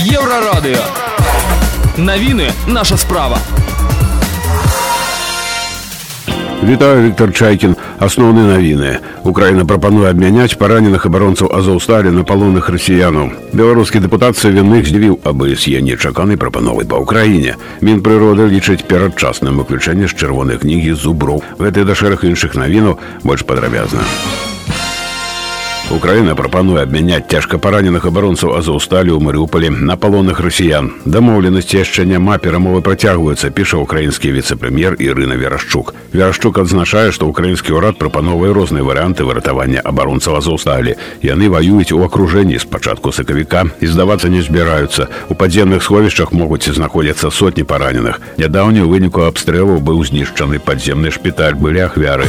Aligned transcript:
Еврорадио. 0.00 0.78
Новины 1.98 2.50
наша 2.66 2.96
справа. 2.96 3.38
Вітаю 6.64 7.02
Віктор 7.02 7.32
Чайкін. 7.32 7.76
Асноўныя 8.00 8.56
навіны. 8.56 8.98
Украіна 9.24 9.64
прапануе 9.64 10.08
абмяняць 10.08 10.56
параненых 10.56 11.04
абаронцаў 11.04 11.52
Азоўсталі 11.52 12.08
на 12.08 12.24
палонных 12.24 12.72
расіянаў. 12.72 13.52
Беларускі 13.52 14.00
дэпутат 14.00 14.40
Савяных 14.40 14.88
здзівіў 14.88 15.20
АБСЕ 15.24 15.84
нечаканай 15.84 16.40
прапановай 16.40 16.88
па 16.88 16.96
ўкраіне. 16.96 17.60
Мінпрырода 17.84 18.48
лічыць 18.48 18.88
перадчасным 18.88 19.60
выключэнне 19.60 20.08
з 20.08 20.16
чырвонай 20.16 20.56
кнігі 20.56 20.96
зуброў. 20.96 21.44
Гэтыя 21.60 21.84
да 21.84 21.94
шэраг 21.94 22.24
іншых 22.24 22.56
навінаў 22.56 22.96
больш 23.24 23.44
падрабязна. 23.44 24.00
Украина 25.90 26.34
прапануе 26.34 26.82
абмяняць 26.82 27.30
цяжка 27.30 27.58
параненых 27.62 28.06
абаронцаў 28.10 28.56
азоўсталі 28.58 29.14
ў 29.14 29.22
марыуполі 29.22 29.70
на 29.70 29.94
палонных 29.94 30.42
расіян 30.42 30.90
дамоўленасці 31.06 31.78
яшчэ 31.78 32.02
няма 32.10 32.38
перамовы 32.42 32.82
працягваюцца 32.82 33.54
піша 33.54 33.78
украінскі 33.78 34.34
віцэ-прэм'ер 34.34 34.98
Ірына 34.98 35.38
верашчук 35.38 35.94
верашчук 36.10 36.58
адзначае 36.58 37.14
што 37.14 37.30
украінскі 37.30 37.78
ўрад 37.78 38.02
прапановвае 38.02 38.50
розныя 38.50 38.82
варыянты 38.82 39.22
выратавання 39.22 39.86
абаронцаў 39.86 40.42
азоўсталі 40.42 40.98
яны 41.22 41.54
ваююць 41.54 41.94
у 41.94 42.02
акружэнні 42.02 42.58
з 42.58 42.66
пачатку 42.66 43.14
сакавіка 43.14 43.70
і 43.78 43.86
здавацца 43.86 44.26
не 44.26 44.42
збіраюцца 44.42 45.06
у 45.30 45.38
падземных 45.38 45.86
сховішчах 45.86 46.34
могуць 46.34 46.66
знаходзяцца 46.66 47.30
сотні 47.30 47.62
параненых 47.62 48.18
нядаўні 48.42 48.82
ў 48.82 48.90
выніку 48.90 49.22
абстрэлаў 49.30 49.78
быў 49.78 50.02
знішчаны 50.02 50.58
падземны 50.58 51.14
шпіталь 51.14 51.54
былі 51.54 51.86
ахвяры 51.86 52.26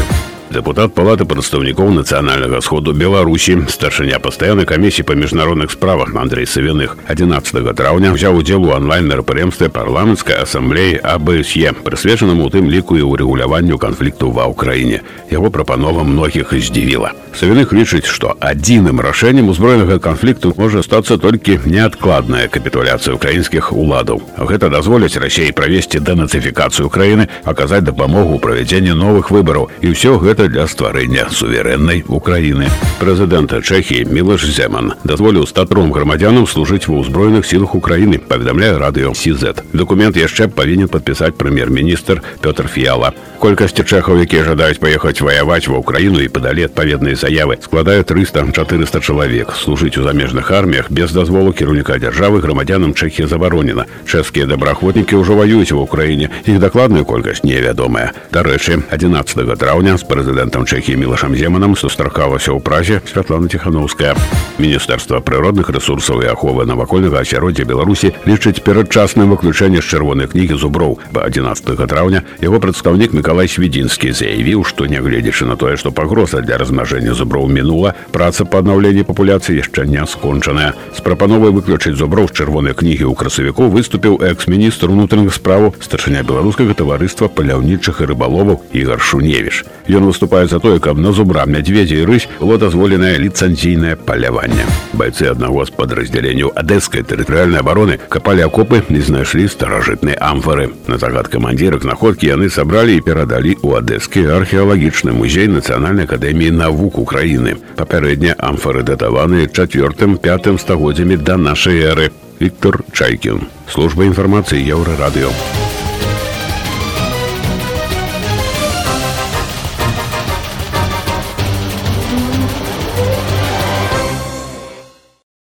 Депутат 0.51 0.93
палаты 0.95 1.25
прадстаўнікоў 1.27 1.91
нацыянальнага 1.91 2.61
сходу 2.63 2.93
беларусі 2.95 3.67
старшыня 3.67 4.17
пастаяннай 4.23 4.65
камісіі 4.65 5.03
па 5.03 5.13
міжнародных 5.13 5.75
справах 5.75 6.15
Андрей 6.15 6.47
савяных 6.47 6.95
11 7.11 7.75
траўня 7.75 8.15
ўзяў 8.15 8.39
удзел 8.39 8.63
у 8.63 8.71
онлайн 8.71 9.11
мерапрыемстве 9.11 9.67
парламенцкай 9.67 10.39
асамблеі 10.41 10.97
абсе 11.03 11.75
прысвечанаму 11.75 12.47
у 12.47 12.49
тым 12.49 12.71
ліку 12.71 12.95
і 12.95 13.03
ўрэгуляванню 13.05 13.77
канфлікту 13.77 14.31
ва 14.31 14.47
ўкраіне 14.47 15.03
яго 15.29 15.51
прапанова 15.51 16.07
многіх 16.07 16.55
здзівіла 16.55 17.11
савяных 17.37 17.69
лічыць 17.75 18.09
што 18.09 18.33
адзіным 18.41 18.97
рашэннем 19.03 19.51
узброенага 19.53 19.99
канфлікту 20.01 20.55
можа 20.57 20.81
стацца 20.81 21.19
толькі 21.21 21.59
неадкладная 21.69 22.47
капітуляцыя 22.47 23.13
украінскіх 23.13 23.69
уладаў 23.75 24.23
гэта 24.39 24.71
дазволяць 24.73 25.19
рассеі 25.21 25.53
правесці 25.53 26.01
дэнацыфікацыю 26.01 26.89
краіны 26.89 27.29
аказаць 27.45 27.85
дапамогу 27.85 28.35
ў 28.35 28.41
правядзенні 28.41 28.97
новых 28.97 29.29
выбараў 29.29 29.69
і 29.85 29.93
ўсё 29.93 30.17
гэта 30.17 30.40
гэта 30.41 30.47
для 30.47 30.67
стварэння 30.67 31.27
суверэннай 31.31 32.03
Украіны. 32.07 32.69
Прэзідэнта 32.99 33.61
Чэхіі 33.61 34.07
Мілаш 34.09 34.45
Зэман 34.47 34.93
дазволіў 35.03 35.45
статром 35.45 35.91
грамадзянам 35.91 36.47
служыць 36.47 36.87
ва 36.87 37.01
ўзброеных 37.03 37.45
сілах 37.45 37.75
Украіны, 37.75 38.17
паведамляе 38.17 38.77
радыё 38.77 39.13
Сізет. 39.13 39.63
Дакумент 39.73 40.17
яшчэ 40.17 40.47
павінен 40.47 40.87
падпісаць 40.87 41.35
прэм'ер-міністр 41.35 42.21
Пётр 42.41 42.67
Фіяла. 42.67 43.13
Колькасць 43.37 43.77
чэхаў, 43.77 44.23
якія 44.25 44.43
жадаюць 44.43 44.81
паехаць 44.81 45.21
ваяваць 45.21 45.69
ва 45.69 45.77
ўкраіну 45.83 46.23
і 46.25 46.31
падалі 46.33 46.65
адпаведныя 46.65 47.13
заявы, 47.13 47.61
складае 47.61 48.01
300-400 48.01 48.97
чалавек. 49.01 49.53
Служыць 49.53 49.97
у 49.97 50.03
замежных 50.03 50.49
арміях 50.49 50.89
без 50.89 51.13
дазволу 51.13 51.53
кіраўніка 51.53 52.01
дзяржавы 52.01 52.41
грамадзянам 52.41 52.97
Чэхія 52.97 53.27
забаронена. 53.29 53.85
Чэшскія 54.09 54.49
добраахвотнікі 54.49 55.21
ўжо 55.21 55.37
ваююць 55.37 55.69
ва 55.69 55.85
ўкраіне. 55.85 56.33
Іх 56.49 56.57
дакладная 56.57 57.05
колькасць 57.05 57.45
невядомая. 57.45 58.13
Дарэчы, 58.33 58.81
11 58.89 59.53
траўня 59.53 59.97
з 59.97 60.03
прэзідэнтам 60.03 60.30
прэзідэнтам 60.31 60.65
чэхі 60.65 60.95
мілашам 60.95 61.35
земанам 61.35 61.75
сустракалася 61.75 62.55
ў 62.55 62.59
празе 62.63 63.03
святлана 63.05 63.51
ціхановская 63.51 64.15
міністэрства 64.57 65.19
прыродных 65.21 65.69
рэсурсаў 65.69 66.23
і 66.23 66.31
аховы 66.31 66.65
навакольнага 66.65 67.21
асяроддзя 67.21 67.67
беларусі 67.67 68.13
лічыць 68.25 68.63
перадчасным 68.63 69.29
выключэнне 69.35 69.83
з 69.83 69.87
чырвонай 69.91 70.31
кнігі 70.31 70.57
зуброў 70.57 70.97
па 71.13 71.27
11 71.27 71.77
траўня 71.85 72.23
яго 72.41 72.59
прадстаўнік 72.63 73.13
мікалай 73.13 73.51
сведзінскі 73.51 74.15
заявіў 74.15 74.63
што 74.63 74.87
нягледзячы 74.89 75.45
на 75.45 75.59
тое 75.59 75.77
што 75.77 75.91
пагроза 75.91 76.41
для 76.41 76.57
размнажэння 76.57 77.13
зуброў 77.13 77.47
мінула 77.51 77.93
праца 78.15 78.45
па 78.45 78.63
аднаўленні 78.63 79.05
папуляцыі 79.07 79.59
яшчэ 79.59 79.85
не 79.85 80.01
скончаная 80.07 80.73
з 80.95 81.03
прапановай 81.05 81.51
выключыць 81.51 81.97
зуброў 81.99 82.31
з 82.31 82.39
чырвонай 82.41 82.73
кнігі 82.73 83.05
ў 83.11 83.15
красавіку 83.19 83.69
выступіў 83.69 84.19
экс-міністр 84.23 84.89
унутраных 84.91 85.35
справаў 85.35 85.75
старшыня 85.79 86.23
беларускага 86.23 86.73
таварыства 86.73 87.27
паляўнічых 87.27 88.01
і 88.01 88.09
рыбаловаў 88.13 88.63
ігар 88.73 89.01
шуневіш 89.01 89.63
ён 89.87 90.09
выступ 90.09 90.20
выступаюць 90.21 90.49
за 90.49 90.59
тое, 90.59 90.79
каб 90.79 90.97
на 90.99 91.11
зубра 91.11 91.45
мядзведзя 91.45 91.95
і 91.95 92.05
рысь 92.05 92.27
было 92.39 92.57
дазволенае 92.57 93.17
ліцэнзійнае 93.17 93.95
паляванне. 93.95 94.65
Байцы 94.93 95.31
аднаго 95.31 95.65
з 95.65 95.71
падраздзяленняў 95.71 96.53
адэскай 96.53 97.01
тэрытарыяльнай 97.01 97.61
абароны 97.63 97.99
капалі 98.09 98.45
акопы 98.45 98.83
не 98.89 99.01
знайшлі 99.01 99.47
старажытныя 99.47 100.17
амфары. 100.21 100.69
На 100.87 100.97
загад 100.97 101.27
камандзірак 101.27 101.81
знаходкі 101.81 102.27
яны 102.27 102.49
сабралі 102.49 102.97
і 102.97 103.01
перадалі 103.01 103.57
ў 103.63 103.81
адэскі 103.81 104.27
археалагічны 104.37 105.13
музей 105.17 105.47
нацыянальнай 105.47 106.05
акадэміі 106.05 106.51
навук 106.51 106.99
Украіны. 106.99 107.57
Папярэдне 107.75 108.35
амфары 108.37 108.83
датаваныя 108.83 109.49
чацвёртым 109.49 110.17
пятым 110.17 110.59
стагоддзямі 110.59 111.17
да 111.17 111.37
нашай 111.37 111.81
эры. 111.81 112.11
Віктор 112.41 112.83
Чайкін. 112.93 113.49
Служба 113.65 114.05
інфармацыі 114.05 114.61
еўрарадыё. 114.61 115.33